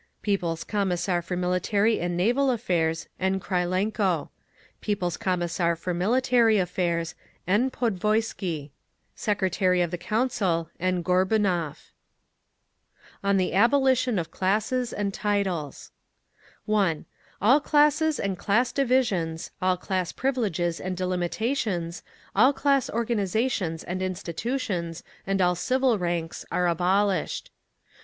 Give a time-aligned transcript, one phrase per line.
[0.23, 3.39] People's Commissar for Military and Naval Affairs, N.
[3.39, 4.29] KRYLENKO.
[4.81, 7.13] People's Commissar for Military Affairs,
[7.45, 7.69] N.
[7.69, 8.71] PODVOISKY.
[9.13, 11.03] Secretary of the Council, N.
[11.03, 11.91] GORBUNOV.
[13.23, 15.91] On the Abolition of Classes and Titles
[16.65, 17.05] 1.
[17.39, 22.01] All classes and class divisions, all class privileges and delimitations,
[22.35, 27.51] all class organisations and institutions and all civil ranks are abolished.